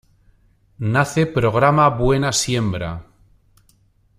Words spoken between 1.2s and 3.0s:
programa Buena Siembra.